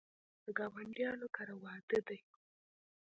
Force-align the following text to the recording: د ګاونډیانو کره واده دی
د 0.43 0.45
ګاونډیانو 0.57 1.27
کره 1.35 1.55
واده 1.63 1.99
دی 2.07 2.19